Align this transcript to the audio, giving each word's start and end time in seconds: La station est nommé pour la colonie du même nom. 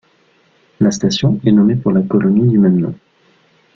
La 0.79 0.89
station 0.89 1.39
est 1.45 1.51
nommé 1.51 1.75
pour 1.75 1.91
la 1.91 2.01
colonie 2.01 2.47
du 2.47 2.57
même 2.57 2.79
nom. 2.79 2.95